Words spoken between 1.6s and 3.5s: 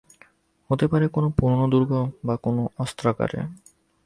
দুর্গ বা কোনও অস্ত্রাগারে।